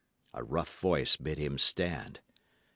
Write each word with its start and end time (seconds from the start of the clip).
A 0.33 0.43
rough 0.43 0.79
voice 0.79 1.15
bid 1.15 1.37
him 1.37 1.59
stand. 1.59 2.21